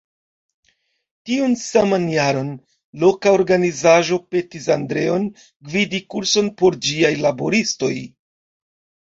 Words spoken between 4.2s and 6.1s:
petis Andreon gvidi